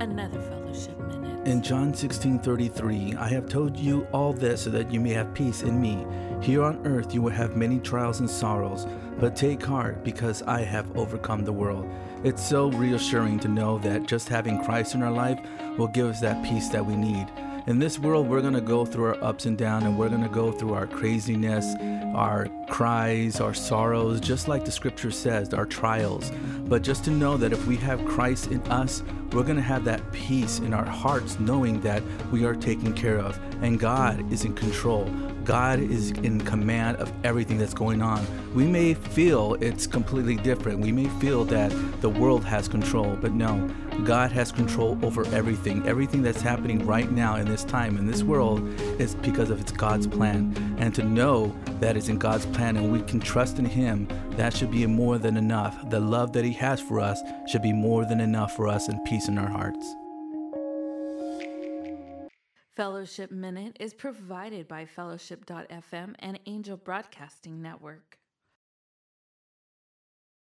another 0.00 0.40
fellowship 0.40 0.98
minute. 1.00 1.46
In 1.46 1.62
John 1.62 1.92
16:33, 1.92 3.16
I 3.16 3.28
have 3.28 3.48
told 3.48 3.76
you 3.76 4.06
all 4.12 4.32
this 4.32 4.62
so 4.62 4.70
that 4.70 4.90
you 4.90 5.00
may 5.00 5.12
have 5.12 5.34
peace 5.34 5.62
in 5.62 5.80
me. 5.80 6.06
Here 6.40 6.62
on 6.62 6.86
earth 6.86 7.14
you 7.14 7.22
will 7.22 7.32
have 7.32 7.56
many 7.56 7.78
trials 7.78 8.20
and 8.20 8.28
sorrows, 8.28 8.86
but 9.18 9.36
take 9.36 9.62
heart 9.62 10.04
because 10.04 10.42
I 10.42 10.62
have 10.62 10.96
overcome 10.96 11.44
the 11.44 11.52
world. 11.52 11.86
It's 12.22 12.42
so 12.42 12.70
reassuring 12.70 13.40
to 13.40 13.48
know 13.48 13.78
that 13.78 14.06
just 14.06 14.28
having 14.28 14.62
Christ 14.64 14.94
in 14.94 15.02
our 15.02 15.12
life 15.12 15.38
will 15.78 15.88
give 15.88 16.08
us 16.08 16.20
that 16.20 16.42
peace 16.44 16.68
that 16.70 16.84
we 16.84 16.96
need. 16.96 17.26
In 17.66 17.78
this 17.78 17.98
world, 17.98 18.28
we're 18.28 18.42
going 18.42 18.52
to 18.52 18.60
go 18.60 18.84
through 18.84 19.06
our 19.06 19.24
ups 19.24 19.46
and 19.46 19.56
downs, 19.56 19.84
and 19.84 19.98
we're 19.98 20.10
going 20.10 20.22
to 20.22 20.28
go 20.28 20.52
through 20.52 20.74
our 20.74 20.86
craziness, 20.86 21.74
our 22.14 22.46
cries, 22.68 23.40
our 23.40 23.54
sorrows, 23.54 24.20
just 24.20 24.48
like 24.48 24.66
the 24.66 24.70
scripture 24.70 25.10
says, 25.10 25.54
our 25.54 25.64
trials. 25.64 26.30
But 26.66 26.82
just 26.82 27.04
to 27.04 27.10
know 27.10 27.38
that 27.38 27.54
if 27.54 27.66
we 27.66 27.76
have 27.76 28.04
Christ 28.04 28.48
in 28.48 28.60
us, 28.70 29.02
we're 29.32 29.44
going 29.44 29.56
to 29.56 29.62
have 29.62 29.84
that 29.86 30.12
peace 30.12 30.58
in 30.58 30.74
our 30.74 30.84
hearts, 30.84 31.40
knowing 31.40 31.80
that 31.80 32.02
we 32.30 32.44
are 32.44 32.54
taken 32.54 32.92
care 32.92 33.18
of 33.18 33.40
and 33.62 33.80
God 33.80 34.30
is 34.32 34.44
in 34.44 34.54
control. 34.54 35.06
God 35.44 35.80
is 35.80 36.10
in 36.10 36.40
command 36.40 36.98
of 36.98 37.12
everything 37.24 37.58
that's 37.58 37.74
going 37.74 38.00
on. 38.00 38.24
We 38.54 38.66
may 38.66 38.94
feel 38.94 39.54
it's 39.54 39.86
completely 39.86 40.36
different. 40.36 40.78
We 40.80 40.92
may 40.92 41.06
feel 41.20 41.44
that 41.46 41.70
the 42.00 42.08
world 42.08 42.44
has 42.44 42.68
control, 42.68 43.16
but 43.20 43.32
no, 43.32 43.68
God 44.04 44.32
has 44.32 44.52
control 44.52 44.98
over 45.02 45.26
everything. 45.34 45.86
Everything 45.86 46.22
that's 46.22 46.40
happening 46.40 46.86
right 46.86 47.10
now 47.10 47.36
in 47.36 47.48
this 47.54 47.62
time, 47.62 47.96
in 47.96 48.04
this 48.04 48.24
world, 48.24 48.68
is 49.00 49.14
because 49.14 49.48
of 49.48 49.60
it's 49.60 49.70
God's 49.70 50.08
plan. 50.08 50.52
And 50.78 50.92
to 50.96 51.04
know 51.04 51.54
that 51.78 51.96
is 51.96 52.08
in 52.08 52.18
God's 52.18 52.46
plan 52.46 52.76
and 52.76 52.90
we 52.92 53.00
can 53.02 53.20
trust 53.20 53.60
in 53.60 53.64
Him, 53.64 54.08
that 54.30 54.56
should 54.56 54.72
be 54.72 54.84
more 54.86 55.18
than 55.18 55.36
enough. 55.36 55.88
The 55.88 56.00
love 56.00 56.32
that 56.32 56.44
He 56.44 56.52
has 56.54 56.80
for 56.80 56.98
us 56.98 57.22
should 57.46 57.62
be 57.62 57.72
more 57.72 58.04
than 58.04 58.20
enough 58.20 58.56
for 58.56 58.66
us 58.66 58.88
and 58.88 59.04
peace 59.04 59.28
in 59.28 59.38
our 59.38 59.48
hearts. 59.48 59.94
Fellowship 62.74 63.30
Minute 63.30 63.76
is 63.78 63.94
provided 63.94 64.66
by 64.66 64.84
Fellowship.fm 64.84 66.16
and 66.18 66.40
Angel 66.46 66.76
Broadcasting 66.76 67.62
Network. 67.62 68.18